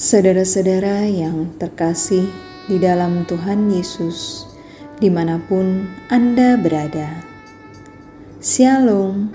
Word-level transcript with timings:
Saudara-saudara 0.00 1.04
yang 1.04 1.52
terkasih 1.60 2.24
di 2.72 2.80
dalam 2.80 3.28
Tuhan 3.28 3.68
Yesus, 3.68 4.48
di 4.96 5.12
mana 5.12 5.36
pun 5.44 5.84
Anda 6.08 6.56
berada, 6.56 7.20
Shalom. 8.40 9.28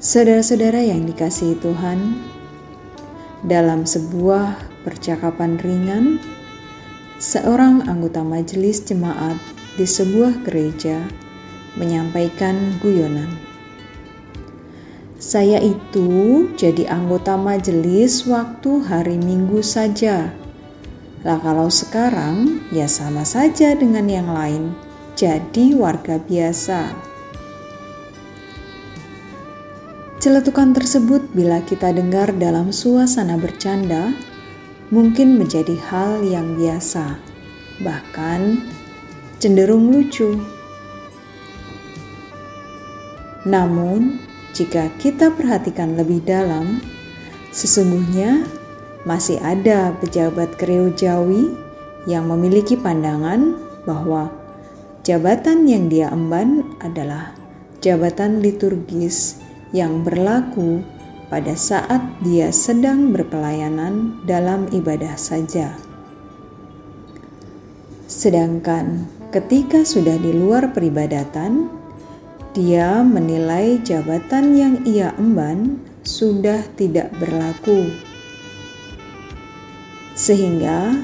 Saudara-saudara 0.00 0.88
yang 0.88 1.04
dikasihi 1.04 1.60
Tuhan, 1.60 2.16
dalam 3.44 3.84
sebuah 3.84 4.56
percakapan 4.88 5.60
ringan, 5.60 6.16
seorang 7.20 7.84
anggota 7.84 8.24
majelis 8.24 8.80
jemaat 8.88 9.53
di 9.74 9.86
sebuah 9.86 10.42
gereja 10.46 11.02
menyampaikan 11.74 12.78
guyonan. 12.78 13.30
Saya 15.18 15.58
itu 15.58 16.46
jadi 16.54 16.90
anggota 16.90 17.34
majelis 17.34 18.28
waktu 18.28 18.84
hari 18.84 19.16
Minggu 19.18 19.64
saja 19.64 20.30
lah 21.24 21.40
kalau 21.40 21.72
sekarang 21.72 22.60
ya 22.68 22.84
sama 22.84 23.24
saja 23.24 23.72
dengan 23.72 24.04
yang 24.04 24.28
lain, 24.28 24.76
jadi 25.16 25.72
warga 25.72 26.20
biasa. 26.20 26.92
Celetukan 30.20 30.76
tersebut 30.76 31.24
bila 31.32 31.64
kita 31.64 31.96
dengar 31.96 32.28
dalam 32.36 32.68
suasana 32.68 33.40
bercanda 33.40 34.12
mungkin 34.92 35.40
menjadi 35.40 35.80
hal 35.88 36.20
yang 36.28 36.60
biasa, 36.60 37.16
bahkan 37.80 38.60
cenderung 39.44 39.92
lucu. 39.92 40.40
Namun, 43.44 44.16
jika 44.56 44.88
kita 44.96 45.36
perhatikan 45.36 46.00
lebih 46.00 46.24
dalam, 46.24 46.80
sesungguhnya 47.52 48.48
masih 49.04 49.36
ada 49.44 49.92
pejabat 50.00 50.56
Kreo 50.56 50.88
Jawi 50.96 51.52
yang 52.08 52.24
memiliki 52.32 52.72
pandangan 52.72 53.60
bahwa 53.84 54.32
jabatan 55.04 55.68
yang 55.68 55.92
dia 55.92 56.08
emban 56.08 56.64
adalah 56.80 57.36
jabatan 57.84 58.40
liturgis 58.40 59.44
yang 59.76 60.00
berlaku 60.00 60.80
pada 61.28 61.52
saat 61.52 62.00
dia 62.24 62.48
sedang 62.48 63.12
berpelayanan 63.12 64.24
dalam 64.24 64.72
ibadah 64.72 65.20
saja. 65.20 65.76
Sedangkan 68.08 69.04
ketika 69.34 69.82
sudah 69.82 70.14
di 70.22 70.30
luar 70.30 70.70
peribadatan, 70.70 71.66
dia 72.54 73.02
menilai 73.02 73.82
jabatan 73.82 74.54
yang 74.54 74.74
ia 74.86 75.10
emban 75.18 75.82
sudah 76.06 76.62
tidak 76.78 77.10
berlaku 77.18 77.90
sehingga 80.14 81.02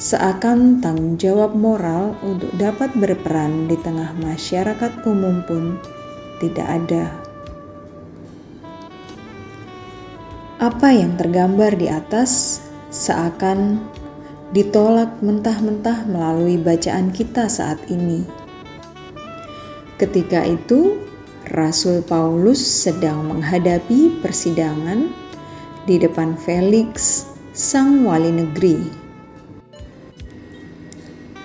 seakan 0.00 0.80
tanggung 0.80 1.20
jawab 1.20 1.52
moral 1.52 2.16
untuk 2.24 2.48
dapat 2.56 2.88
berperan 2.96 3.68
di 3.68 3.76
tengah 3.84 4.16
masyarakat 4.16 5.04
umum 5.04 5.44
pun 5.44 5.76
tidak 6.40 6.64
ada. 6.64 7.12
Apa 10.56 10.88
yang 10.88 11.20
tergambar 11.20 11.76
di 11.76 11.92
atas 11.92 12.64
seakan 12.88 13.84
ditolak 14.54 15.18
mentah-mentah 15.18 16.06
melalui 16.06 16.54
bacaan 16.54 17.10
kita 17.10 17.50
saat 17.50 17.82
ini. 17.90 18.22
Ketika 19.98 20.46
itu, 20.46 21.02
Rasul 21.50 22.02
Paulus 22.04 22.58
sedang 22.58 23.26
menghadapi 23.26 24.22
persidangan 24.22 25.10
di 25.86 25.98
depan 25.98 26.38
Felix 26.38 27.26
sang 27.54 28.06
wali 28.06 28.30
negeri. 28.30 29.06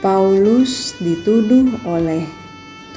Paulus 0.01 0.97
dituduh 0.97 1.77
oleh 1.85 2.25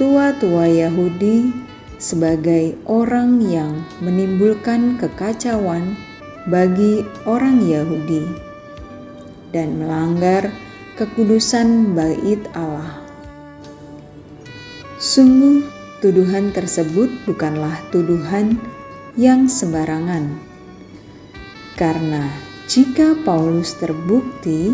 tua-tua 0.01 0.65
Yahudi 0.65 1.53
sebagai 2.01 2.73
orang 2.89 3.39
yang 3.45 3.85
menimbulkan 4.01 4.97
kekacauan 4.97 5.93
bagi 6.49 7.05
orang 7.29 7.61
Yahudi 7.61 8.44
dan 9.51 9.81
melanggar 9.81 10.49
kekudusan 10.95 11.91
bait 11.97 12.39
Allah. 12.55 13.03
Sungguh, 14.95 15.65
tuduhan 15.99 16.55
tersebut 16.55 17.11
bukanlah 17.27 17.75
tuduhan 17.91 18.55
yang 19.19 19.51
sembarangan, 19.51 20.31
karena 21.75 22.31
jika 22.65 23.13
Paulus 23.27 23.75
terbukti, 23.77 24.73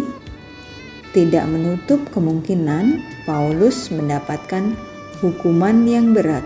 tidak 1.11 1.43
menutup 1.49 1.99
kemungkinan 2.15 3.01
Paulus 3.27 3.91
mendapatkan 3.91 4.77
hukuman 5.19 5.83
yang 5.83 6.15
berat. 6.15 6.45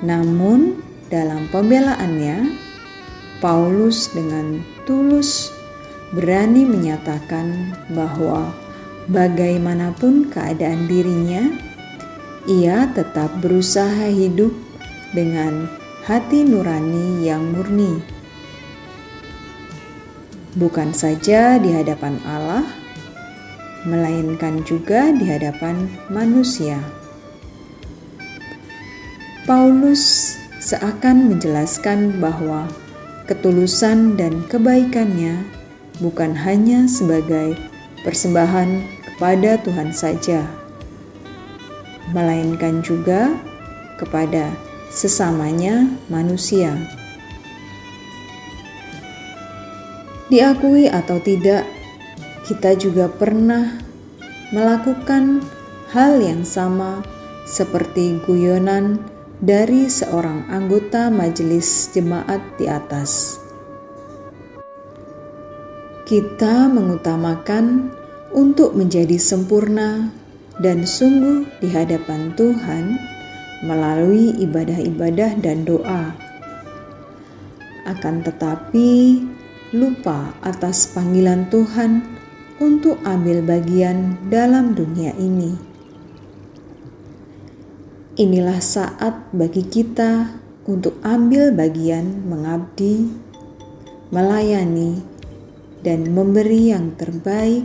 Namun, 0.00 0.80
dalam 1.12 1.48
pembelaannya, 1.52 2.52
Paulus 3.40 4.08
dengan 4.16 4.64
tulus 4.88 5.55
berani 6.14 6.68
menyatakan 6.68 7.74
bahwa 7.90 8.52
bagaimanapun 9.10 10.30
keadaan 10.30 10.86
dirinya, 10.86 11.50
ia 12.46 12.86
tetap 12.94 13.32
berusaha 13.42 14.06
hidup 14.12 14.54
dengan 15.16 15.66
hati 16.06 16.46
nurani 16.46 17.26
yang 17.26 17.42
murni 17.50 18.16
bukan 20.56 20.90
saja 20.96 21.60
di 21.60 21.70
hadapan 21.70 22.16
Allah, 22.24 22.64
melainkan 23.84 24.64
juga 24.64 25.12
di 25.12 25.28
hadapan 25.28 25.86
manusia. 26.08 26.80
Paulus 29.44 30.34
seakan 30.58 31.30
menjelaskan 31.30 32.18
bahwa 32.18 32.66
ketulusan 33.30 34.18
dan 34.18 34.42
kebaikannya 34.50 35.38
bukan 36.00 36.36
hanya 36.36 36.84
sebagai 36.84 37.56
persembahan 38.04 38.84
kepada 39.12 39.56
Tuhan 39.64 39.90
saja, 39.94 40.44
melainkan 42.12 42.84
juga 42.84 43.32
kepada 43.96 44.52
sesamanya 44.92 45.88
manusia. 46.12 46.76
Diakui 50.26 50.90
atau 50.90 51.22
tidak, 51.22 51.64
kita 52.44 52.74
juga 52.74 53.06
pernah 53.06 53.78
melakukan 54.50 55.42
hal 55.94 56.18
yang 56.18 56.42
sama 56.42 57.02
seperti 57.46 58.18
guyonan 58.26 58.98
dari 59.38 59.86
seorang 59.86 60.50
anggota 60.50 61.14
majelis 61.14 61.94
jemaat 61.94 62.42
di 62.58 62.66
atas. 62.66 63.45
Kita 66.06 66.70
mengutamakan 66.70 67.90
untuk 68.30 68.78
menjadi 68.78 69.18
sempurna 69.18 70.06
dan 70.62 70.86
sungguh 70.86 71.42
di 71.58 71.66
hadapan 71.66 72.30
Tuhan 72.38 72.94
melalui 73.66 74.30
ibadah-ibadah 74.38 75.42
dan 75.42 75.66
doa. 75.66 76.14
Akan 77.90 78.22
tetapi, 78.22 79.18
lupa 79.74 80.30
atas 80.46 80.94
panggilan 80.94 81.50
Tuhan 81.50 82.06
untuk 82.62 83.02
ambil 83.02 83.42
bagian 83.42 84.14
dalam 84.30 84.78
dunia 84.78 85.10
ini. 85.18 85.58
Inilah 88.14 88.62
saat 88.62 89.26
bagi 89.34 89.66
kita 89.66 90.38
untuk 90.70 91.02
ambil 91.02 91.50
bagian 91.50 92.30
mengabdi, 92.30 93.10
melayani, 94.14 95.15
dan 95.84 96.08
memberi 96.12 96.72
yang 96.72 96.94
terbaik 96.96 97.64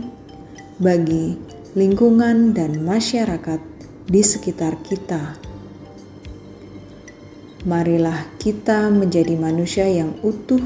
bagi 0.82 1.38
lingkungan, 1.72 2.52
dan 2.52 2.84
masyarakat 2.84 3.60
di 4.04 4.20
sekitar 4.20 4.76
kita. 4.84 5.40
Marilah 7.64 8.28
kita 8.36 8.92
menjadi 8.92 9.38
manusia 9.38 9.88
yang 9.88 10.18
utuh, 10.20 10.60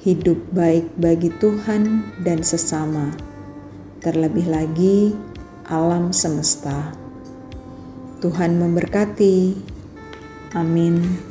hidup 0.00 0.40
baik 0.54 0.88
bagi 0.96 1.28
Tuhan 1.36 2.14
dan 2.24 2.40
sesama, 2.40 3.12
terlebih 4.00 4.48
lagi 4.48 5.12
alam 5.68 6.14
semesta. 6.14 6.94
Tuhan 8.24 8.56
memberkati. 8.56 9.56
Amin. 10.56 11.29